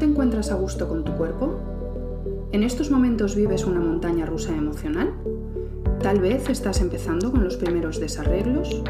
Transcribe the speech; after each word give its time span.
te 0.00 0.06
encuentras 0.06 0.50
a 0.50 0.54
gusto 0.54 0.88
con 0.88 1.04
tu 1.04 1.12
cuerpo? 1.12 1.60
¿En 2.52 2.62
estos 2.62 2.90
momentos 2.90 3.36
vives 3.36 3.66
una 3.66 3.80
montaña 3.80 4.24
rusa 4.24 4.56
emocional? 4.56 5.12
Tal 6.02 6.20
vez 6.20 6.48
estás 6.48 6.80
empezando 6.80 7.30
con 7.30 7.44
los 7.44 7.58
primeros 7.58 8.00
desarreglos. 8.00 8.82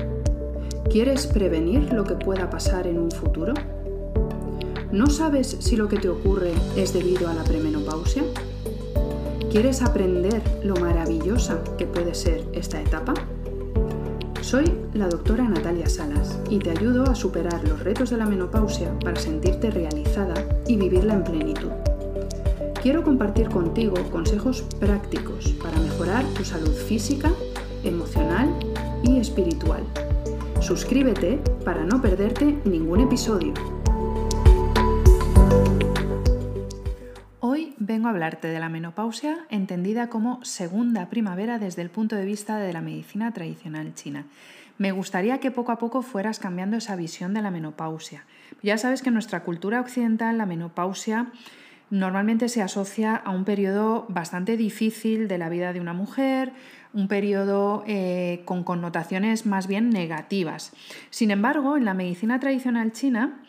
¿Quieres 0.88 1.26
prevenir 1.26 1.92
lo 1.92 2.04
que 2.04 2.14
pueda 2.14 2.48
pasar 2.48 2.86
en 2.86 3.00
un 3.00 3.10
futuro? 3.10 3.54
¿No 4.92 5.08
sabes 5.08 5.56
si 5.58 5.76
lo 5.76 5.88
que 5.88 5.98
te 5.98 6.08
ocurre 6.08 6.52
es 6.76 6.92
debido 6.92 7.28
a 7.28 7.34
la 7.34 7.42
premenopausia? 7.42 8.22
¿Quieres 9.50 9.82
aprender 9.82 10.40
lo 10.62 10.76
maravillosa 10.76 11.58
que 11.76 11.86
puede 11.86 12.14
ser 12.14 12.44
esta 12.52 12.80
etapa? 12.80 13.14
Soy 14.50 14.64
la 14.94 15.06
doctora 15.06 15.44
Natalia 15.44 15.88
Salas 15.88 16.36
y 16.50 16.58
te 16.58 16.70
ayudo 16.70 17.04
a 17.04 17.14
superar 17.14 17.62
los 17.68 17.84
retos 17.84 18.10
de 18.10 18.16
la 18.16 18.26
menopausia 18.26 18.92
para 18.98 19.14
sentirte 19.14 19.70
realizada 19.70 20.34
y 20.66 20.76
vivirla 20.76 21.14
en 21.14 21.22
plenitud. 21.22 21.70
Quiero 22.82 23.04
compartir 23.04 23.48
contigo 23.48 23.94
consejos 24.10 24.62
prácticos 24.80 25.50
para 25.62 25.78
mejorar 25.78 26.24
tu 26.34 26.44
salud 26.44 26.74
física, 26.74 27.30
emocional 27.84 28.48
y 29.04 29.18
espiritual. 29.20 29.84
Suscríbete 30.60 31.38
para 31.64 31.84
no 31.84 32.02
perderte 32.02 32.58
ningún 32.64 33.02
episodio. 33.02 33.54
Vengo 37.90 38.06
a 38.06 38.10
hablarte 38.10 38.46
de 38.46 38.60
la 38.60 38.68
menopausia 38.68 39.46
entendida 39.48 40.08
como 40.08 40.44
segunda 40.44 41.08
primavera 41.08 41.58
desde 41.58 41.82
el 41.82 41.90
punto 41.90 42.14
de 42.14 42.24
vista 42.24 42.58
de 42.58 42.72
la 42.72 42.80
medicina 42.80 43.32
tradicional 43.32 43.96
china. 43.96 44.26
Me 44.78 44.92
gustaría 44.92 45.40
que 45.40 45.50
poco 45.50 45.72
a 45.72 45.78
poco 45.78 46.02
fueras 46.02 46.38
cambiando 46.38 46.76
esa 46.76 46.94
visión 46.94 47.34
de 47.34 47.42
la 47.42 47.50
menopausia. 47.50 48.26
Ya 48.62 48.78
sabes 48.78 49.02
que 49.02 49.08
en 49.08 49.14
nuestra 49.14 49.42
cultura 49.42 49.80
occidental 49.80 50.38
la 50.38 50.46
menopausia 50.46 51.32
normalmente 51.90 52.48
se 52.48 52.62
asocia 52.62 53.16
a 53.16 53.30
un 53.30 53.44
periodo 53.44 54.06
bastante 54.08 54.56
difícil 54.56 55.26
de 55.26 55.38
la 55.38 55.48
vida 55.48 55.72
de 55.72 55.80
una 55.80 55.92
mujer, 55.92 56.52
un 56.94 57.08
periodo 57.08 57.82
eh, 57.88 58.42
con 58.44 58.62
connotaciones 58.62 59.46
más 59.46 59.66
bien 59.66 59.90
negativas. 59.90 60.72
Sin 61.10 61.32
embargo, 61.32 61.76
en 61.76 61.84
la 61.84 61.94
medicina 61.94 62.38
tradicional 62.38 62.92
china 62.92 63.40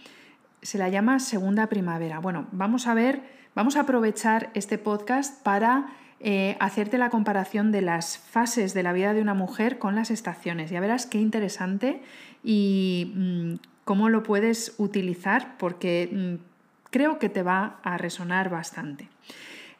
se 0.63 0.79
la 0.79 0.89
llama 0.89 1.19
segunda 1.19 1.67
primavera. 1.67 2.17
Bueno, 2.17 2.47
vamos 2.51 2.87
a 2.87 2.95
ver 2.95 3.40
Vamos 3.53 3.75
a 3.75 3.81
aprovechar 3.81 4.49
este 4.53 4.77
podcast 4.77 5.43
para 5.43 5.87
eh, 6.21 6.55
hacerte 6.61 6.97
la 6.97 7.09
comparación 7.09 7.73
de 7.73 7.81
las 7.81 8.17
fases 8.17 8.73
de 8.73 8.81
la 8.81 8.93
vida 8.93 9.13
de 9.13 9.21
una 9.21 9.33
mujer 9.33 9.77
con 9.77 9.93
las 9.93 10.09
estaciones. 10.09 10.71
Ya 10.71 10.79
verás 10.79 11.05
qué 11.05 11.17
interesante 11.17 12.01
y 12.45 13.11
mm, 13.13 13.53
cómo 13.83 14.07
lo 14.07 14.23
puedes 14.23 14.75
utilizar 14.77 15.57
porque 15.57 16.09
mm, 16.13 16.35
creo 16.91 17.19
que 17.19 17.27
te 17.27 17.43
va 17.43 17.81
a 17.83 17.97
resonar 17.97 18.49
bastante. 18.49 19.09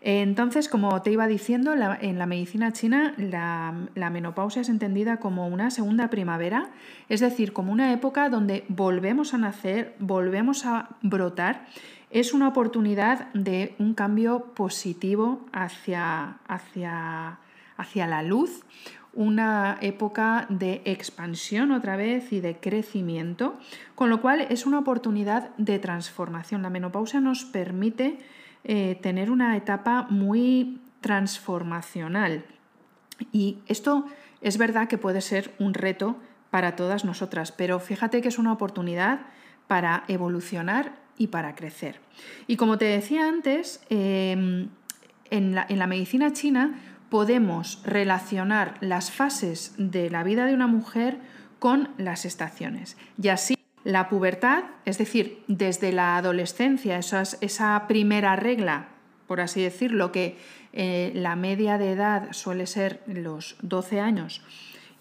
Entonces, 0.01 0.67
como 0.67 1.01
te 1.03 1.11
iba 1.11 1.27
diciendo, 1.27 1.73
en 1.73 2.17
la 2.17 2.25
medicina 2.25 2.73
china 2.73 3.13
la, 3.17 3.87
la, 3.93 4.09
menopausia 4.09 4.63
es 4.63 4.69
entendida 4.69 5.17
como 5.17 5.47
una 5.47 5.69
segunda 5.69 6.09
primavera, 6.09 6.71
es 7.07 7.19
decir, 7.19 7.53
como 7.53 7.71
una 7.71 7.93
época 7.93 8.27
donde 8.29 8.65
volvemos 8.67 9.35
a 9.35 9.37
nacer, 9.37 9.95
volvemos 9.99 10.65
a 10.65 10.89
brotar 11.03 11.67
es 12.11 12.33
una 12.33 12.47
oportunidad 12.47 13.33
de 13.33 13.75
un 13.79 13.93
cambio 13.93 14.53
positivo 14.53 15.45
hacia, 15.53 16.39
hacia, 16.47 17.39
hacia 17.77 18.07
la 18.07 18.21
luz, 18.23 18.63
una 19.13 19.77
época 19.81 20.45
de 20.49 20.81
expansión 20.85 21.71
otra 21.71 21.95
vez 21.95 22.31
y 22.31 22.39
de 22.39 22.57
crecimiento, 22.57 23.57
con 23.95 24.09
lo 24.09 24.21
cual 24.21 24.41
es 24.49 24.65
una 24.65 24.79
oportunidad 24.79 25.49
de 25.57 25.79
transformación. 25.79 26.61
La 26.61 26.69
menopausia 26.69 27.19
nos 27.19 27.43
permite 27.43 28.19
eh, 28.63 28.99
tener 29.01 29.31
una 29.31 29.57
etapa 29.57 30.07
muy 30.09 30.79
transformacional 31.01 32.45
y 33.31 33.59
esto 33.67 34.05
es 34.41 34.57
verdad 34.57 34.87
que 34.87 34.97
puede 34.97 35.21
ser 35.21 35.53
un 35.59 35.73
reto 35.73 36.15
para 36.49 36.75
todas 36.75 37.05
nosotras, 37.05 37.51
pero 37.51 37.79
fíjate 37.79 38.21
que 38.21 38.27
es 38.27 38.39
una 38.39 38.51
oportunidad 38.53 39.21
para 39.67 40.03
evolucionar 40.07 40.93
y 41.21 41.27
para 41.27 41.53
crecer. 41.53 41.99
Y 42.47 42.57
como 42.57 42.79
te 42.79 42.85
decía 42.85 43.27
antes, 43.27 43.85
em, 43.89 44.69
en, 45.29 45.53
la, 45.53 45.67
en 45.69 45.77
la 45.77 45.85
medicina 45.85 46.33
china 46.33 46.79
podemos 47.09 47.83
relacionar 47.85 48.77
las 48.81 49.11
fases 49.11 49.75
de 49.77 50.09
la 50.09 50.23
vida 50.23 50.47
de 50.47 50.55
una 50.55 50.65
mujer 50.65 51.19
con 51.59 51.89
las 51.99 52.25
estaciones. 52.25 52.97
Y 53.21 53.27
así 53.27 53.55
la 53.83 54.09
pubertad, 54.09 54.63
es 54.85 54.97
decir, 54.97 55.43
desde 55.47 55.91
la 55.91 56.17
adolescencia, 56.17 56.97
esa 56.97 57.85
primera 57.87 58.35
regla, 58.35 58.87
por 59.27 59.41
así 59.41 59.61
decirlo, 59.61 60.11
que 60.11 60.37
eh, 60.73 61.11
la 61.13 61.35
media 61.35 61.77
de 61.77 61.91
edad 61.91 62.29
suele 62.31 62.65
ser 62.65 63.03
los 63.05 63.57
12 63.61 63.99
años 63.99 64.43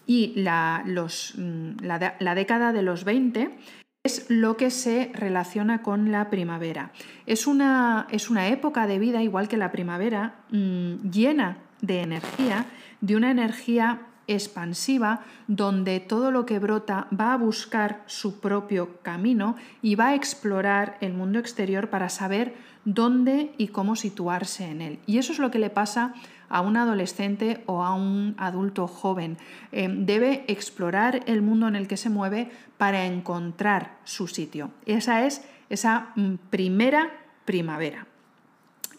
y 0.05 0.33
la, 0.35 0.83
los, 0.85 1.33
mm, 1.35 1.77
la, 1.81 2.15
la 2.19 2.35
década 2.35 2.73
de 2.73 2.83
los 2.83 3.05
20, 3.05 3.57
es 4.03 4.25
lo 4.29 4.57
que 4.57 4.71
se 4.71 5.11
relaciona 5.13 5.83
con 5.83 6.11
la 6.11 6.31
primavera. 6.31 6.91
Es 7.27 7.45
una, 7.45 8.07
es 8.09 8.31
una 8.31 8.47
época 8.47 8.87
de 8.87 8.97
vida, 8.97 9.21
igual 9.21 9.47
que 9.47 9.57
la 9.57 9.71
primavera, 9.71 10.35
mm, 10.49 11.11
llena 11.11 11.59
de 11.81 12.01
energía, 12.01 12.65
de 12.99 13.15
una 13.15 13.29
energía 13.29 14.01
expansiva 14.27 15.21
donde 15.47 15.99
todo 15.99 16.31
lo 16.31 16.45
que 16.45 16.57
brota 16.57 17.07
va 17.17 17.33
a 17.33 17.37
buscar 17.37 18.03
su 18.07 18.39
propio 18.39 19.01
camino 19.01 19.55
y 19.83 19.95
va 19.95 20.09
a 20.09 20.15
explorar 20.15 20.97
el 21.01 21.13
mundo 21.13 21.37
exterior 21.37 21.89
para 21.89 22.09
saber 22.09 22.55
dónde 22.85 23.53
y 23.57 23.67
cómo 23.67 23.95
situarse 23.95 24.65
en 24.65 24.81
él. 24.81 24.99
Y 25.05 25.19
eso 25.19 25.31
es 25.31 25.39
lo 25.39 25.51
que 25.51 25.59
le 25.59 25.69
pasa 25.69 26.13
a 26.51 26.61
un 26.61 26.77
adolescente 26.77 27.63
o 27.65 27.83
a 27.83 27.95
un 27.95 28.35
adulto 28.37 28.87
joven. 28.87 29.37
Eh, 29.71 29.87
debe 29.89 30.45
explorar 30.47 31.21
el 31.25 31.41
mundo 31.41 31.67
en 31.67 31.75
el 31.75 31.87
que 31.87 31.97
se 31.97 32.09
mueve 32.09 32.51
para 32.77 33.05
encontrar 33.05 33.97
su 34.03 34.27
sitio. 34.27 34.71
Esa 34.85 35.25
es 35.25 35.43
esa 35.69 36.11
mm, 36.15 36.35
primera 36.49 37.09
primavera. 37.45 38.05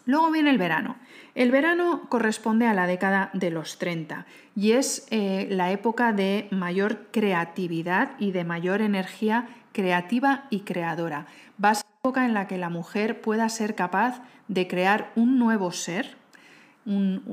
Luego 0.05 0.31
viene 0.31 0.49
el 0.49 0.57
verano. 0.57 0.97
El 1.33 1.49
verano 1.49 2.01
corresponde 2.09 2.67
a 2.67 2.73
la 2.73 2.87
década 2.87 3.29
de 3.33 3.51
los 3.51 3.77
30 3.77 4.25
y 4.55 4.73
es 4.73 5.07
eh, 5.11 5.47
la 5.49 5.71
época 5.71 6.11
de 6.11 6.47
mayor 6.51 7.07
creatividad 7.11 8.11
y 8.19 8.31
de 8.31 8.43
mayor 8.43 8.81
energía 8.81 9.47
creativa 9.71 10.45
y 10.49 10.61
creadora. 10.61 11.25
Va 11.63 11.71
a 11.71 11.75
ser 11.75 11.85
la 11.85 12.09
época 12.09 12.25
en 12.25 12.33
la 12.33 12.47
que 12.47 12.57
la 12.57 12.69
mujer 12.69 13.21
pueda 13.21 13.47
ser 13.49 13.75
capaz 13.75 14.21
de 14.47 14.67
crear 14.67 15.11
un 15.15 15.39
nuevo 15.39 15.71
ser, 15.71 16.17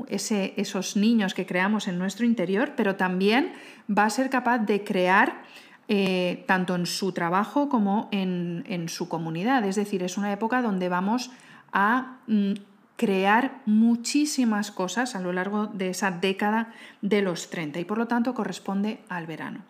esos 0.08 0.96
niños 0.96 1.34
que 1.34 1.46
creamos 1.46 1.88
en 1.88 1.98
nuestro 1.98 2.24
interior, 2.24 2.74
pero 2.76 2.96
también 2.96 3.52
va 3.88 4.04
a 4.04 4.10
ser 4.10 4.30
capaz 4.30 4.58
de 4.58 4.84
crear 4.84 5.42
eh, 5.88 6.44
tanto 6.46 6.76
en 6.76 6.86
su 6.86 7.12
trabajo 7.12 7.68
como 7.68 8.08
en, 8.12 8.64
en, 8.68 8.88
su 8.88 9.08
comunidad. 9.08 9.64
Es 9.64 9.74
decir, 9.74 10.04
es 10.04 10.16
una 10.16 10.32
época 10.32 10.62
donde 10.62 10.88
vamos 10.88 11.32
a 11.72 12.18
mm, 12.28 12.52
crear 12.96 13.60
muchísimas 13.66 14.70
cosas 14.70 15.16
a 15.16 15.20
lo 15.20 15.32
largo 15.32 15.66
de 15.66 15.90
esa 15.90 16.10
década 16.10 16.72
de 17.00 17.22
los 17.22 17.50
30 17.50 17.80
y 17.80 17.84
por 17.84 17.98
lo 17.98 18.06
tanto 18.06 18.34
corresponde 18.34 19.00
al 19.08 19.26
verano 19.26 19.64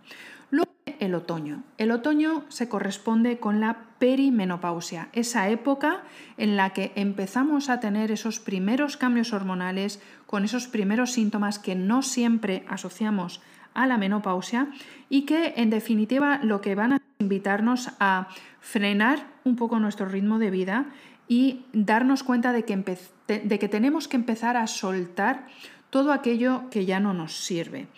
el 1.01 1.15
otoño. 1.15 1.65
El 1.79 1.91
otoño 1.91 2.45
se 2.49 2.69
corresponde 2.69 3.39
con 3.39 3.61
la 3.61 3.79
perimenopausia, 3.99 5.09
esa 5.13 5.49
época 5.49 6.03
en 6.37 6.57
la 6.57 6.71
que 6.71 6.93
empezamos 6.95 7.69
a 7.69 7.81
tener 7.81 8.13
esos 8.13 8.39
primeros 8.39 8.97
cambios 8.97 9.33
hormonales, 9.33 10.01
con 10.27 10.45
esos 10.45 10.69
primeros 10.69 11.13
síntomas 11.13 11.59
que 11.59 11.75
no 11.75 12.03
siempre 12.03 12.65
asociamos 12.69 13.41
a 13.75 13.87
la 13.87 13.99
menopausia 13.99 14.69
y 15.09 15.23
que 15.23 15.55
en 15.57 15.71
definitiva 15.71 16.41
lo 16.43 16.61
que 16.61 16.75
van 16.75 16.93
a 16.93 17.03
invitarnos 17.19 17.91
a 17.99 18.29
frenar 18.61 19.27
un 19.45 19.57
poco 19.57 19.81
nuestro 19.81 20.07
ritmo 20.07 20.39
de 20.39 20.51
vida 20.51 20.87
y 21.29 21.65
darnos 21.73 22.23
cuenta 22.23 22.53
de 22.53 22.65
que, 22.65 22.77
de 23.27 23.59
que 23.59 23.69
tenemos 23.69 24.09
que 24.09 24.17
empezar 24.17 24.57
a 24.57 24.67
soltar 24.67 25.47
todo 25.91 26.13
aquello 26.13 26.65
que 26.71 26.85
ya 26.85 27.01
no 27.01 27.15
nos 27.15 27.33
sirve. 27.33 27.89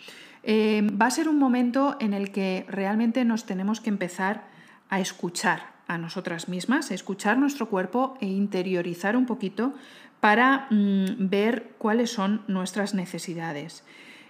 Eh, 0.43 0.85
va 1.01 1.07
a 1.07 1.11
ser 1.11 1.29
un 1.29 1.39
momento 1.39 1.95
en 1.99 2.13
el 2.13 2.31
que 2.31 2.65
realmente 2.67 3.23
nos 3.25 3.45
tenemos 3.45 3.79
que 3.79 3.89
empezar 3.89 4.45
a 4.89 4.99
escuchar 4.99 5.73
a 5.87 5.97
nosotras 5.97 6.49
mismas, 6.49 6.91
a 6.91 6.93
escuchar 6.93 7.37
nuestro 7.37 7.69
cuerpo 7.69 8.17
e 8.21 8.27
interiorizar 8.27 9.15
un 9.15 9.25
poquito 9.25 9.73
para 10.19 10.67
mm, 10.69 11.29
ver 11.29 11.73
cuáles 11.77 12.11
son 12.11 12.43
nuestras 12.47 12.93
necesidades. 12.93 13.83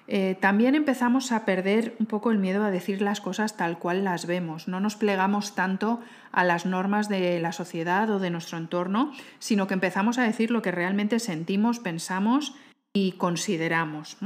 Eh, 0.07 0.35
también 0.39 0.75
empezamos 0.75 1.31
a 1.31 1.45
perder 1.45 1.95
un 1.99 2.07
poco 2.07 2.31
el 2.31 2.37
miedo 2.37 2.63
a 2.63 2.71
decir 2.71 3.01
las 3.01 3.21
cosas 3.21 3.55
tal 3.55 3.79
cual 3.79 4.03
las 4.03 4.25
vemos. 4.25 4.67
No 4.67 4.79
nos 4.79 4.95
plegamos 4.95 5.55
tanto 5.55 6.01
a 6.31 6.43
las 6.43 6.65
normas 6.65 7.09
de 7.09 7.39
la 7.39 7.53
sociedad 7.53 8.09
o 8.09 8.19
de 8.19 8.29
nuestro 8.29 8.57
entorno, 8.57 9.13
sino 9.39 9.65
que 9.67 9.75
empezamos 9.75 10.17
a 10.17 10.23
decir 10.23 10.51
lo 10.51 10.61
que 10.61 10.71
realmente 10.71 11.19
sentimos, 11.19 11.79
pensamos 11.79 12.53
y 12.91 13.13
consideramos. 13.13 14.17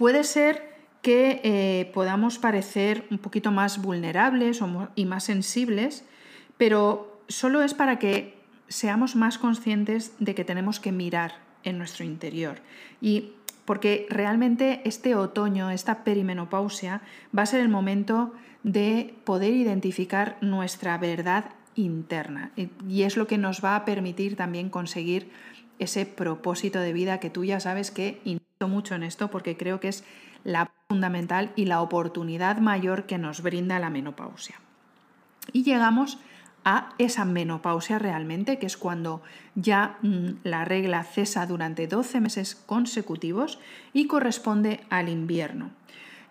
Puede 0.00 0.24
ser 0.24 0.62
que 1.02 1.42
eh, 1.44 1.90
podamos 1.92 2.38
parecer 2.38 3.04
un 3.10 3.18
poquito 3.18 3.52
más 3.52 3.82
vulnerables 3.82 4.62
y 4.94 5.04
más 5.04 5.24
sensibles, 5.24 6.06
pero 6.56 7.20
solo 7.28 7.60
es 7.60 7.74
para 7.74 7.98
que 7.98 8.34
seamos 8.66 9.14
más 9.14 9.36
conscientes 9.36 10.14
de 10.18 10.34
que 10.34 10.42
tenemos 10.42 10.80
que 10.80 10.90
mirar 10.90 11.34
en 11.64 11.76
nuestro 11.76 12.06
interior. 12.06 12.62
Y 13.02 13.32
porque 13.66 14.06
realmente 14.08 14.80
este 14.86 15.14
otoño, 15.16 15.68
esta 15.68 16.02
perimenopausia, 16.02 17.02
va 17.36 17.42
a 17.42 17.46
ser 17.46 17.60
el 17.60 17.68
momento 17.68 18.32
de 18.62 19.14
poder 19.24 19.52
identificar 19.52 20.38
nuestra 20.40 20.96
verdad 20.96 21.50
interna. 21.74 22.52
Y 22.88 23.02
es 23.02 23.18
lo 23.18 23.26
que 23.26 23.36
nos 23.36 23.62
va 23.62 23.76
a 23.76 23.84
permitir 23.84 24.34
también 24.34 24.70
conseguir 24.70 25.28
ese 25.78 26.06
propósito 26.06 26.80
de 26.80 26.94
vida 26.94 27.20
que 27.20 27.28
tú 27.28 27.44
ya 27.44 27.60
sabes 27.60 27.90
que 27.90 28.18
mucho 28.68 28.94
en 28.94 29.02
esto 29.02 29.30
porque 29.30 29.56
creo 29.56 29.80
que 29.80 29.88
es 29.88 30.04
la 30.44 30.70
fundamental 30.88 31.52
y 31.56 31.64
la 31.64 31.80
oportunidad 31.80 32.58
mayor 32.58 33.06
que 33.06 33.18
nos 33.18 33.42
brinda 33.42 33.78
la 33.78 33.90
menopausia. 33.90 34.56
Y 35.52 35.62
llegamos 35.62 36.18
a 36.64 36.90
esa 36.98 37.24
menopausia 37.24 37.98
realmente, 37.98 38.58
que 38.58 38.66
es 38.66 38.76
cuando 38.76 39.22
ya 39.54 39.96
mm, 40.02 40.40
la 40.44 40.66
regla 40.66 41.04
cesa 41.04 41.46
durante 41.46 41.86
12 41.86 42.20
meses 42.20 42.54
consecutivos 42.54 43.58
y 43.94 44.06
corresponde 44.06 44.80
al 44.90 45.08
invierno. 45.08 45.70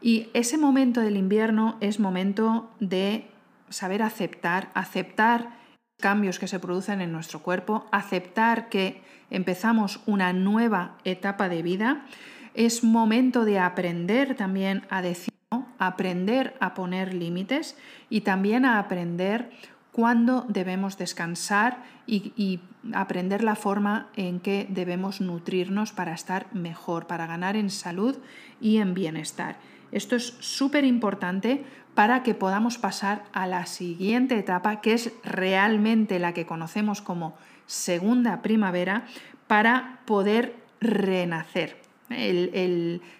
Y 0.01 0.29
ese 0.33 0.57
momento 0.57 1.01
del 1.01 1.17
invierno 1.17 1.77
es 1.81 1.99
momento 1.99 2.69
de 2.79 3.25
saber 3.69 4.03
aceptar, 4.03 4.69
aceptar 4.75 5.58
cambios 5.99 6.39
que 6.39 6.47
se 6.47 6.59
producen 6.59 7.01
en 7.01 7.11
nuestro 7.11 7.41
cuerpo, 7.41 7.85
aceptar 7.91 8.69
que 8.69 9.01
empezamos 9.29 9.99
una 10.05 10.33
nueva 10.33 10.95
etapa 11.03 11.49
de 11.49 11.61
vida. 11.61 12.05
Es 12.53 12.83
momento 12.83 13.45
de 13.45 13.59
aprender 13.59 14.35
también 14.35 14.83
a 14.89 15.01
decir, 15.01 15.33
aprender 15.77 16.55
a 16.59 16.73
poner 16.73 17.13
límites 17.13 17.77
y 18.09 18.21
también 18.21 18.65
a 18.65 18.79
aprender 18.79 19.51
cuándo 19.91 20.45
debemos 20.47 20.97
descansar 20.97 21.83
y, 22.07 22.61
aprender 22.93 23.43
la 23.43 23.55
forma 23.55 24.07
en 24.15 24.39
que 24.39 24.65
debemos 24.69 25.19
nutrirnos 25.19 25.91
para 25.91 26.13
estar 26.13 26.47
mejor, 26.55 27.07
para 27.07 27.27
ganar 27.27 27.57
en 27.57 27.69
salud 27.69 28.17
y 28.61 28.77
en 28.77 28.93
bienestar. 28.93 29.57
Esto 29.91 30.15
es 30.15 30.37
súper 30.39 30.85
importante 30.85 31.65
para 31.99 32.23
que 32.23 32.33
podamos 32.33 32.77
pasar 32.77 33.23
a 33.33 33.45
la 33.45 33.65
siguiente 33.65 34.39
etapa, 34.39 34.79
que 34.79 34.93
es 34.93 35.11
realmente 35.21 36.17
la 36.17 36.33
que 36.33 36.45
conocemos 36.45 37.01
como 37.01 37.35
segunda 37.65 38.41
primavera, 38.41 39.03
para 39.47 39.99
poder 40.05 40.55
renacer. 40.79 41.75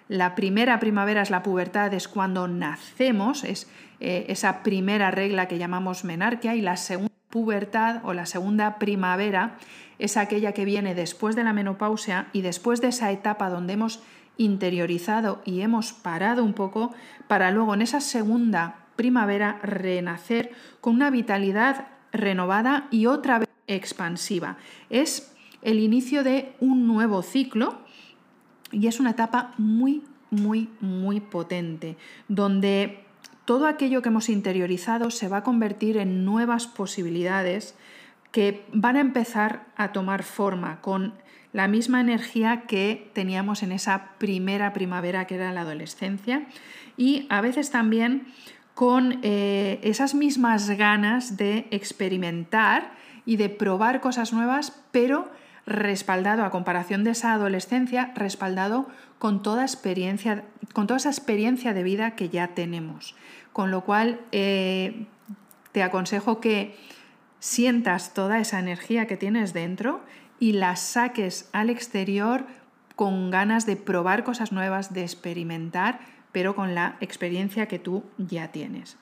la 0.07 0.33
primera 0.33 0.79
primavera 0.79 1.21
es 1.21 1.29
la 1.29 1.43
pubertad, 1.43 1.93
es 1.93 2.07
cuando 2.07 2.47
nacemos, 2.47 3.43
es 3.43 3.69
eh, 3.99 4.27
esa 4.29 4.63
primera 4.63 5.11
regla 5.11 5.49
que 5.49 5.57
llamamos 5.57 6.05
menarquia, 6.05 6.55
y 6.55 6.61
la 6.61 6.77
segunda 6.77 7.11
pubertad 7.29 7.99
o 8.05 8.13
la 8.13 8.25
segunda 8.25 8.79
primavera 8.79 9.57
es 9.99 10.15
aquella 10.15 10.53
que 10.53 10.63
viene 10.63 10.95
después 10.95 11.35
de 11.35 11.43
la 11.43 11.51
menopausia 11.51 12.27
y 12.31 12.43
después 12.43 12.79
de 12.79 12.87
esa 12.87 13.11
etapa 13.11 13.49
donde 13.49 13.73
hemos 13.73 14.01
interiorizado 14.39 15.41
y 15.45 15.61
hemos 15.61 15.93
parado 15.93 16.43
un 16.43 16.53
poco 16.53 16.91
para 17.27 17.51
luego 17.51 17.75
en 17.75 17.83
esa 17.83 18.01
segunda 18.01 18.87
primavera 18.95 19.59
renacer 19.61 20.51
con 20.81 20.95
una 20.95 21.11
vitalidad 21.11 21.87
renovada 22.11 22.87
y 22.89 23.05
otra 23.05 23.39
vez 23.39 23.49
expansiva. 23.67 24.57
Es 24.89 25.31
el 25.61 25.79
inicio 25.79 26.23
de 26.23 26.53
un 26.59 26.87
nuevo 26.87 27.21
ciclo 27.21 27.77
y 28.71 28.87
es 28.87 28.99
una 28.99 29.11
etapa 29.11 29.53
muy, 29.57 30.03
muy, 30.31 30.69
muy 30.79 31.19
potente, 31.19 31.97
donde 32.27 33.03
todo 33.45 33.67
aquello 33.67 34.01
que 34.01 34.09
hemos 34.09 34.29
interiorizado 34.29 35.11
se 35.11 35.27
va 35.27 35.37
a 35.37 35.43
convertir 35.43 35.97
en 35.97 36.23
nuevas 36.23 36.67
posibilidades 36.67 37.75
que 38.31 38.65
van 38.71 38.95
a 38.95 39.01
empezar 39.01 39.65
a 39.75 39.91
tomar 39.91 40.23
forma 40.23 40.81
con 40.81 41.13
la 41.51 41.67
misma 41.67 41.99
energía 41.99 42.63
que 42.67 43.09
teníamos 43.13 43.63
en 43.63 43.71
esa 43.71 44.11
primera 44.19 44.71
primavera 44.73 45.25
que 45.25 45.35
era 45.35 45.51
la 45.51 45.61
adolescencia 45.61 46.45
y 46.95 47.25
a 47.29 47.41
veces 47.41 47.71
también 47.71 48.27
con 48.75 49.19
eh, 49.23 49.79
esas 49.83 50.13
mismas 50.13 50.69
ganas 50.69 51.37
de 51.37 51.67
experimentar 51.71 52.91
y 53.25 53.35
de 53.35 53.49
probar 53.49 53.99
cosas 53.99 54.31
nuevas, 54.31 54.81
pero 54.91 55.29
respaldado 55.65 56.45
a 56.45 56.49
comparación 56.49 57.03
de 57.03 57.11
esa 57.11 57.33
adolescencia, 57.33 58.13
respaldado 58.15 58.87
con 59.17 59.43
toda 59.43 59.63
experiencia, 59.63 60.45
con 60.73 60.87
toda 60.87 60.97
esa 60.97 61.09
experiencia 61.09 61.73
de 61.73 61.83
vida 61.83 62.15
que 62.15 62.29
ya 62.29 62.49
tenemos. 62.49 63.15
Con 63.53 63.69
lo 63.69 63.83
cual 63.83 64.21
eh, 64.31 65.07
te 65.73 65.83
aconsejo 65.83 66.39
que 66.39 66.75
sientas 67.39 68.13
toda 68.13 68.39
esa 68.39 68.59
energía 68.59 69.07
que 69.07 69.17
tienes 69.17 69.53
dentro 69.53 70.03
y 70.39 70.53
la 70.53 70.75
saques 70.75 71.49
al 71.51 71.69
exterior 71.69 72.45
con 72.95 73.31
ganas 73.31 73.65
de 73.65 73.75
probar 73.75 74.23
cosas 74.23 74.51
nuevas, 74.51 74.93
de 74.93 75.01
experimentar, 75.01 75.99
pero 76.31 76.55
con 76.55 76.75
la 76.75 76.97
experiencia 76.99 77.67
que 77.67 77.79
tú 77.79 78.03
ya 78.17 78.49
tienes. 78.49 78.97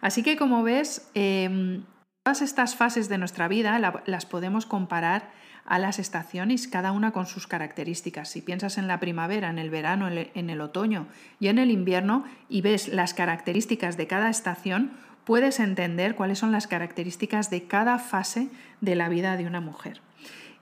Así 0.00 0.22
que 0.22 0.36
como 0.36 0.62
ves, 0.62 1.10
em, 1.14 1.84
todas 2.24 2.42
estas 2.42 2.74
fases 2.74 3.08
de 3.08 3.18
nuestra 3.18 3.48
vida 3.48 3.78
las 4.06 4.26
podemos 4.26 4.66
comparar 4.66 5.30
a 5.64 5.78
las 5.78 5.98
estaciones, 5.98 6.68
cada 6.68 6.92
una 6.92 7.12
con 7.12 7.26
sus 7.26 7.46
características. 7.46 8.28
Si 8.28 8.40
piensas 8.40 8.78
en 8.78 8.86
la 8.86 9.00
primavera, 9.00 9.50
en 9.50 9.58
el 9.58 9.70
verano, 9.70 10.08
en 10.08 10.50
el 10.50 10.60
otoño 10.60 11.08
y 11.40 11.48
en 11.48 11.58
el 11.58 11.70
invierno 11.70 12.24
y 12.48 12.60
ves 12.60 12.88
las 12.88 13.14
características 13.14 13.96
de 13.96 14.06
cada 14.06 14.30
estación, 14.30 14.92
puedes 15.26 15.58
entender 15.58 16.14
cuáles 16.14 16.38
son 16.38 16.52
las 16.52 16.68
características 16.68 17.50
de 17.50 17.64
cada 17.64 17.98
fase 17.98 18.48
de 18.80 18.94
la 18.94 19.08
vida 19.08 19.36
de 19.36 19.46
una 19.46 19.60
mujer. 19.60 20.00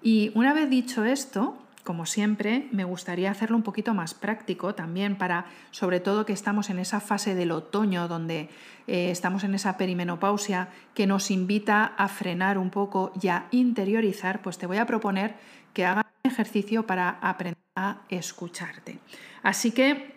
Y 0.02 0.32
una 0.34 0.54
vez 0.54 0.70
dicho 0.70 1.04
esto, 1.04 1.56
como 1.84 2.06
siempre, 2.06 2.66
me 2.72 2.84
gustaría 2.84 3.30
hacerlo 3.30 3.58
un 3.58 3.62
poquito 3.62 3.92
más 3.92 4.14
práctico 4.14 4.74
también 4.74 5.16
para, 5.16 5.44
sobre 5.70 6.00
todo 6.00 6.24
que 6.24 6.32
estamos 6.32 6.70
en 6.70 6.78
esa 6.78 7.00
fase 7.00 7.34
del 7.34 7.52
otoño 7.52 8.08
donde 8.08 8.48
eh, 8.86 9.10
estamos 9.10 9.44
en 9.44 9.54
esa 9.54 9.76
perimenopausia 9.76 10.70
que 10.94 11.06
nos 11.06 11.30
invita 11.30 11.84
a 11.84 12.08
frenar 12.08 12.56
un 12.56 12.70
poco 12.70 13.12
y 13.20 13.28
a 13.28 13.48
interiorizar, 13.50 14.40
pues 14.40 14.56
te 14.56 14.66
voy 14.66 14.78
a 14.78 14.86
proponer 14.86 15.34
que 15.74 15.84
hagas 15.84 16.06
un 16.24 16.30
ejercicio 16.30 16.86
para 16.86 17.18
aprender 17.20 17.58
a 17.76 17.98
escucharte. 18.08 18.98
Así 19.42 19.72
que 19.72 20.14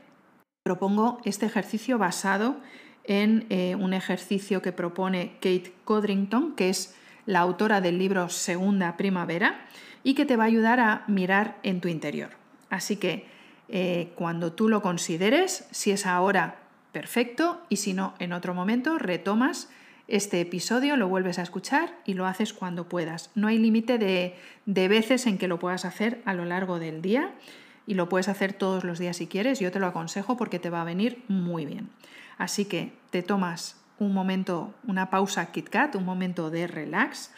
propongo 0.63 1.19
este 1.25 1.45
ejercicio 1.45 1.97
basado 1.97 2.61
en 3.07 3.45
eh, 3.49 3.75
un 3.75 3.93
ejercicio 3.93 4.61
que 4.61 4.71
propone 4.71 5.33
Kate 5.35 5.73
Codrington, 5.85 6.55
que 6.55 6.69
es 6.69 6.95
la 7.25 7.39
autora 7.39 7.81
del 7.81 7.97
libro 7.97 8.29
Segunda 8.29 8.97
Primavera, 8.97 9.65
y 10.03 10.13
que 10.13 10.25
te 10.25 10.35
va 10.35 10.43
a 10.43 10.47
ayudar 10.47 10.79
a 10.79 11.03
mirar 11.07 11.57
en 11.63 11.81
tu 11.81 11.87
interior. 11.87 12.29
Así 12.69 12.97
que 12.97 13.25
eh, 13.69 14.11
cuando 14.15 14.53
tú 14.53 14.69
lo 14.69 14.81
consideres, 14.81 15.67
si 15.71 15.91
es 15.91 16.05
ahora, 16.05 16.59
perfecto, 16.91 17.61
y 17.69 17.77
si 17.77 17.93
no, 17.93 18.13
en 18.19 18.33
otro 18.33 18.53
momento, 18.53 18.97
retomas 18.97 19.69
este 20.07 20.39
episodio, 20.39 20.95
lo 20.95 21.09
vuelves 21.09 21.39
a 21.39 21.41
escuchar 21.41 21.93
y 22.05 22.13
lo 22.13 22.25
haces 22.25 22.53
cuando 22.53 22.87
puedas. 22.87 23.31
No 23.35 23.47
hay 23.47 23.57
límite 23.57 23.97
de, 23.97 24.35
de 24.65 24.87
veces 24.87 25.27
en 25.27 25.37
que 25.37 25.49
lo 25.49 25.59
puedas 25.59 25.83
hacer 25.83 26.21
a 26.23 26.33
lo 26.33 26.45
largo 26.45 26.79
del 26.79 27.01
día 27.01 27.33
y 27.87 27.95
lo 27.95 28.09
puedes 28.09 28.27
hacer 28.27 28.53
todos 28.53 28.83
los 28.83 28.99
días 28.99 29.17
si 29.17 29.25
quieres. 29.25 29.59
Yo 29.59 29.71
te 29.71 29.79
lo 29.79 29.87
aconsejo 29.87 30.37
porque 30.37 30.59
te 30.59 30.69
va 30.69 30.81
a 30.81 30.85
venir 30.85 31.23
muy 31.27 31.65
bien. 31.65 31.89
Así 32.37 32.65
que 32.65 32.93
te 33.09 33.23
tomas 33.23 33.77
un 33.97 34.13
momento, 34.13 34.75
una 34.85 35.09
pausa 35.09 35.51
KitKat, 35.51 35.95
un 35.95 36.05
momento 36.05 36.51
de 36.51 36.67
relax, 36.67 37.31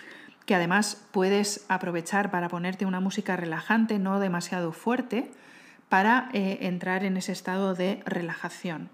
que 0.45 0.55
además 0.55 1.05
puedes 1.11 1.65
aprovechar 1.69 2.31
para 2.31 2.49
ponerte 2.49 2.85
una 2.85 2.99
música 2.99 3.37
relajante, 3.37 3.99
no 3.99 4.19
demasiado 4.19 4.73
fuerte, 4.73 5.31
para 5.87 6.29
eh, 6.33 6.57
entrar 6.61 7.03
en 7.05 7.17
ese 7.17 7.31
estado 7.31 7.75
de 7.75 8.01
relajación. 8.05 8.89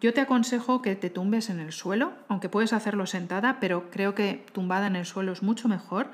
Yo 0.00 0.14
te 0.14 0.20
aconsejo 0.20 0.80
que 0.80 0.96
te 0.96 1.10
tumbes 1.10 1.50
en 1.50 1.60
el 1.60 1.72
suelo, 1.72 2.12
aunque 2.28 2.48
puedes 2.48 2.72
hacerlo 2.72 3.06
sentada, 3.06 3.58
pero 3.60 3.90
creo 3.90 4.14
que 4.14 4.46
tumbada 4.52 4.86
en 4.86 4.96
el 4.96 5.04
suelo 5.04 5.32
es 5.32 5.42
mucho 5.42 5.68
mejor. 5.68 6.10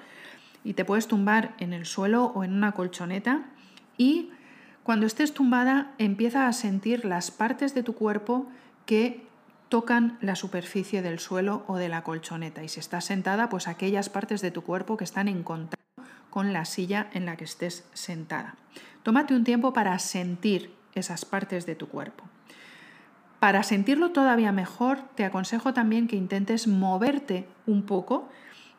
Y 0.64 0.74
te 0.74 0.84
puedes 0.84 1.06
tumbar 1.06 1.54
en 1.58 1.72
el 1.72 1.86
suelo 1.86 2.24
o 2.34 2.42
en 2.42 2.52
una 2.52 2.72
colchoneta 2.72 3.44
y 3.96 4.30
cuando 4.86 5.06
estés 5.06 5.34
tumbada 5.34 5.90
empieza 5.98 6.46
a 6.46 6.52
sentir 6.52 7.04
las 7.04 7.32
partes 7.32 7.74
de 7.74 7.82
tu 7.82 7.96
cuerpo 7.96 8.46
que 8.84 9.26
tocan 9.68 10.16
la 10.20 10.36
superficie 10.36 11.02
del 11.02 11.18
suelo 11.18 11.64
o 11.66 11.76
de 11.76 11.88
la 11.88 12.04
colchoneta 12.04 12.62
y 12.62 12.68
si 12.68 12.78
estás 12.78 13.04
sentada, 13.04 13.48
pues 13.48 13.66
aquellas 13.66 14.08
partes 14.08 14.42
de 14.42 14.52
tu 14.52 14.62
cuerpo 14.62 14.96
que 14.96 15.02
están 15.02 15.26
en 15.26 15.42
contacto 15.42 15.84
con 16.30 16.52
la 16.52 16.64
silla 16.64 17.08
en 17.14 17.26
la 17.26 17.36
que 17.36 17.42
estés 17.42 17.84
sentada. 17.94 18.54
Tómate 19.02 19.34
un 19.34 19.42
tiempo 19.42 19.72
para 19.72 19.98
sentir 19.98 20.72
esas 20.94 21.24
partes 21.24 21.66
de 21.66 21.74
tu 21.74 21.88
cuerpo. 21.88 22.22
Para 23.40 23.64
sentirlo 23.64 24.12
todavía 24.12 24.52
mejor, 24.52 25.00
te 25.16 25.24
aconsejo 25.24 25.74
también 25.74 26.06
que 26.06 26.14
intentes 26.14 26.68
moverte 26.68 27.48
un 27.66 27.82
poco 27.82 28.28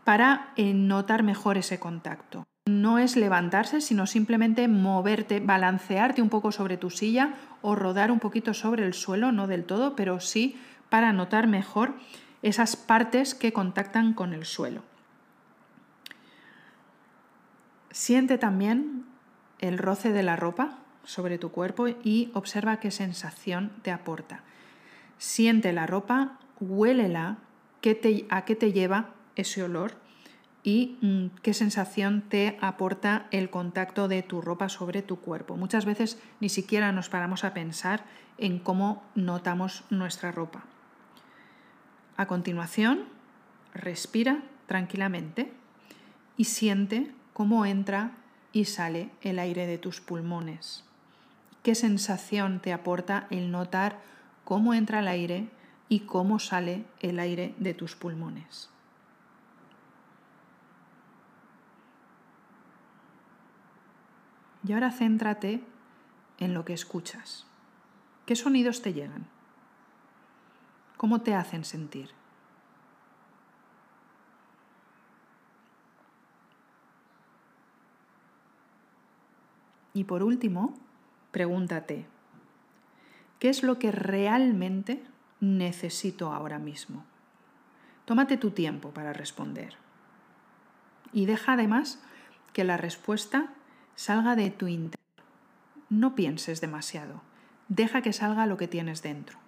para 0.05 0.53
eh, 0.55 0.73
notar 0.73 1.23
mejor 1.23 1.57
ese 1.57 1.81
contacto. 1.81 2.45
No 2.67 2.99
es 2.99 3.15
levantarse, 3.15 3.79
sino 3.79 4.05
simplemente 4.07 4.67
moverte, 4.67 5.39
balancearte 5.39 6.21
un 6.21 6.29
poco 6.29 6.51
sobre 6.51 6.77
tu 6.77 6.89
silla 6.89 7.35
o 7.61 7.75
rodar 7.75 8.11
un 8.11 8.19
poquito 8.19 8.53
sobre 8.53 8.85
el 8.85 8.93
suelo, 8.93 9.31
no 9.31 9.47
del 9.47 9.63
todo, 9.63 9.95
pero 9.95 10.19
sí 10.19 10.59
para 10.89 11.13
notar 11.13 11.47
mejor 11.47 11.95
esas 12.41 12.75
partes 12.75 13.35
que 13.35 13.53
contactan 13.53 14.13
con 14.13 14.33
el 14.33 14.45
suelo. 14.45 14.83
Siente 17.91 18.37
también 18.37 19.05
el 19.59 19.77
roce 19.77 20.11
de 20.11 20.23
la 20.23 20.35
ropa 20.35 20.77
sobre 21.03 21.37
tu 21.37 21.51
cuerpo 21.51 21.87
y 21.87 22.31
observa 22.33 22.79
qué 22.79 22.91
sensación 22.91 23.71
te 23.81 23.91
aporta. 23.91 24.43
Siente 25.17 25.73
la 25.73 25.87
ropa, 25.87 26.37
huélela, 26.59 27.37
a 28.29 28.45
qué 28.45 28.55
te 28.55 28.73
lleva 28.73 29.09
ese 29.35 29.63
olor 29.63 30.06
y 30.67 30.97
mm, 30.99 31.27
qué 31.43 31.53
sensación 31.53 32.23
te 32.27 32.57
aporta 32.59 33.27
el 33.31 33.49
contacto 33.49 34.09
de 34.09 34.21
tu 34.21 34.41
ropa 34.41 34.67
sobre 34.67 35.01
tu 35.01 35.21
cuerpo. 35.21 35.55
Muchas 35.55 35.85
veces 35.85 36.19
ni 36.41 36.49
siquiera 36.49 36.91
nos 36.91 37.07
paramos 37.07 37.45
a 37.45 37.53
pensar 37.53 38.03
en 38.37 38.59
cómo 38.59 39.01
notamos 39.15 39.85
nuestra 39.89 40.33
ropa. 40.33 40.65
A 42.17 42.27
continuación, 42.27 43.05
respira 43.73 44.43
tranquilamente 44.65 45.53
y 46.35 46.43
siente 46.43 47.13
cómo 47.31 47.65
entra 47.65 48.11
y 48.51 48.65
sale 48.65 49.09
el 49.21 49.39
aire 49.39 49.67
de 49.67 49.77
tus 49.77 50.01
pulmones. 50.01 50.83
¿Qué 51.63 51.75
sensación 51.75 52.59
te 52.59 52.73
aporta 52.73 53.27
el 53.29 53.51
notar 53.51 54.01
cómo 54.43 54.73
entra 54.73 54.99
el 54.99 55.07
aire 55.07 55.47
y 55.87 56.01
cómo 56.01 56.39
sale 56.39 56.83
el 56.99 57.19
aire 57.19 57.55
de 57.57 57.73
tus 57.73 57.95
pulmones? 57.95 58.69
Y 64.67 64.73
ahora 64.73 64.91
céntrate 64.91 65.63
en 66.39 66.53
lo 66.53 66.65
que 66.65 66.73
escuchas. 66.73 67.47
¿Qué 68.25 68.35
sonidos 68.35 68.81
te 68.81 68.91
llegan? 68.91 69.25
¿Cómo 70.97 71.21
te 71.21 71.33
hacen 71.33 71.63
sentir? 71.63 72.09
Y 79.93 80.03
por 80.03 80.21
último, 80.21 80.73
pregúntate, 81.31 82.05
¿qué 83.39 83.47
es 83.47 83.63
lo 83.63 83.79
que 83.79 83.93
realmente 83.93 85.01
necesito 85.39 86.33
ahora 86.33 86.59
mismo? 86.59 87.05
Tómate 88.03 88.35
tu 88.35 88.51
tiempo 88.51 88.91
para 88.91 89.13
responder. 89.13 89.77
Y 91.13 91.25
deja 91.25 91.53
además 91.53 92.03
que 92.51 92.65
la 92.65 92.75
respuesta 92.75 93.53
salga 93.97 94.35
de 94.35 94.51
tu 94.51 94.67
interior. 94.67 94.95
No 95.89 96.15
pienses 96.15 96.61
demasiado. 96.61 97.21
Deja 97.67 98.01
que 98.01 98.13
salga 98.13 98.45
lo 98.45 98.55
que 98.55 98.67
tienes 98.67 99.01
dentro. 99.01 99.39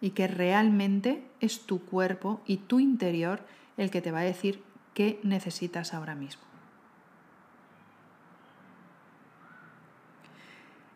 Y 0.00 0.10
que 0.10 0.28
realmente 0.28 1.26
es 1.40 1.66
tu 1.66 1.84
cuerpo 1.84 2.42
y 2.46 2.58
tu 2.58 2.78
interior 2.78 3.44
el 3.76 3.90
que 3.90 4.02
te 4.02 4.12
va 4.12 4.20
a 4.20 4.24
decir 4.24 4.62
qué 4.94 5.18
necesitas 5.24 5.94
ahora 5.94 6.14
mismo. 6.14 6.42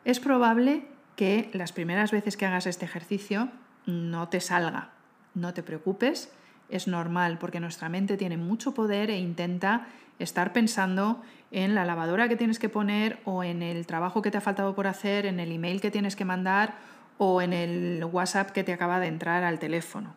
Es 0.05 0.21
probable 0.21 0.87
que 1.17 1.51
las 1.55 1.73
primeras 1.73 2.11
veces 2.11 2.37
que 2.37 2.47
hagas 2.47 2.67
este 2.67 2.85
ejercicio 2.85 3.49
no 3.87 4.29
te 4.29 4.41
salga. 4.41 4.91
No 5.35 5.55
te 5.55 5.63
preocupes, 5.63 6.31
es 6.73 6.89
normal 6.89 7.39
porque 7.39 7.61
nuestra 7.61 7.89
mente 7.89 8.17
tiene 8.17 8.37
mucho 8.37 8.75
poder 8.75 9.11
e 9.11 9.19
intenta 9.19 9.87
estar 10.19 10.53
pensando 10.53 11.23
en 11.51 11.75
la 11.75 11.85
lavadora 11.85 12.29
que 12.29 12.37
tienes 12.37 12.59
que 12.59 12.69
poner 12.69 13.19
o 13.25 13.45
en 13.45 13.63
el 13.63 13.87
trabajo 13.87 14.23
que 14.23 14.31
te 14.31 14.39
ha 14.39 14.41
faltado 14.41 14.75
por 14.75 14.87
hacer, 14.87 15.27
en 15.27 15.39
el 15.41 15.53
email 15.53 15.81
que 15.81 15.91
tienes 15.91 16.17
que 16.17 16.25
mandar 16.25 16.75
o 17.19 17.43
en 17.43 17.53
el 17.53 18.05
WhatsApp 18.05 18.51
que 18.51 18.65
te 18.65 18.73
acaba 18.73 19.01
de 19.01 19.07
entrar 19.07 19.45
al 19.45 19.59
teléfono. 19.59 20.15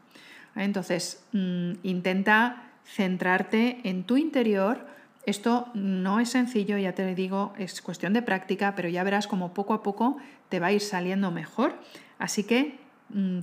Entonces, 0.55 1.25
mm, 1.33 1.73
intenta 1.83 2.63
centrarte 2.85 3.81
en 3.83 4.03
tu 4.03 4.15
interior 4.17 4.95
esto 5.25 5.69
no 5.73 6.19
es 6.19 6.29
sencillo, 6.29 6.77
ya 6.77 6.93
te 6.93 7.15
digo, 7.15 7.53
es 7.57 7.81
cuestión 7.81 8.13
de 8.13 8.21
práctica, 8.21 8.75
pero 8.75 8.89
ya 8.89 9.03
verás 9.03 9.27
como 9.27 9.53
poco 9.53 9.73
a 9.73 9.81
poco 9.81 10.17
te 10.49 10.59
va 10.59 10.67
a 10.67 10.71
ir 10.71 10.81
saliendo 10.81 11.31
mejor. 11.31 11.73
Así 12.19 12.43
que 12.43 12.77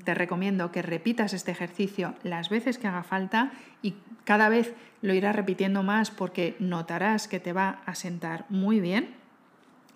te 0.04 0.14
recomiendo 0.14 0.72
que 0.72 0.82
repitas 0.82 1.32
este 1.32 1.52
ejercicio 1.52 2.14
las 2.24 2.48
veces 2.48 2.78
que 2.78 2.88
haga 2.88 3.04
falta 3.04 3.52
y 3.80 3.94
cada 4.24 4.48
vez 4.48 4.74
lo 5.02 5.14
irás 5.14 5.36
repitiendo 5.36 5.82
más 5.82 6.10
porque 6.10 6.56
notarás 6.58 7.28
que 7.28 7.40
te 7.40 7.52
va 7.52 7.80
a 7.86 7.94
sentar 7.94 8.44
muy 8.48 8.80
bien 8.80 9.14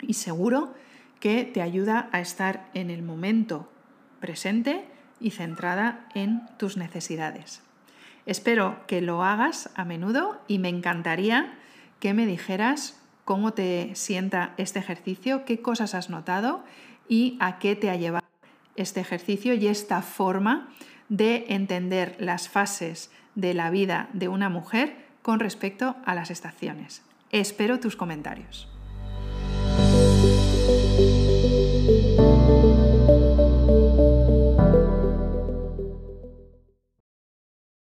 y 0.01 0.13
seguro 0.13 0.73
que 1.19 1.43
te 1.43 1.61
ayuda 1.61 2.09
a 2.11 2.21
estar 2.21 2.69
en 2.73 2.89
el 2.89 3.03
momento 3.03 3.69
presente 4.19 4.85
y 5.19 5.31
centrada 5.31 6.07
en 6.13 6.41
tus 6.57 6.77
necesidades. 6.77 7.61
Espero 8.25 8.85
que 8.87 9.01
lo 9.01 9.23
hagas 9.23 9.69
a 9.75 9.85
menudo 9.85 10.39
y 10.47 10.59
me 10.59 10.69
encantaría 10.69 11.53
que 11.99 12.13
me 12.13 12.25
dijeras 12.25 12.99
cómo 13.25 13.53
te 13.53 13.91
sienta 13.95 14.53
este 14.57 14.79
ejercicio, 14.79 15.45
qué 15.45 15.61
cosas 15.61 15.93
has 15.95 16.09
notado 16.09 16.63
y 17.09 17.37
a 17.39 17.59
qué 17.59 17.75
te 17.75 17.89
ha 17.89 17.95
llevado 17.95 18.26
este 18.77 19.01
ejercicio 19.01 19.53
y 19.53 19.67
esta 19.67 20.01
forma 20.01 20.69
de 21.09 21.45
entender 21.49 22.15
las 22.19 22.49
fases 22.49 23.11
de 23.35 23.53
la 23.53 23.69
vida 23.69 24.09
de 24.13 24.27
una 24.27 24.49
mujer 24.49 24.95
con 25.21 25.39
respecto 25.39 25.95
a 26.05 26.15
las 26.15 26.31
estaciones. 26.31 27.01
Espero 27.31 27.79
tus 27.79 27.95
comentarios. 27.95 28.69